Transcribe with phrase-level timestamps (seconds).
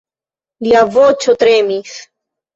[0.67, 1.95] Lia voĉo tremis.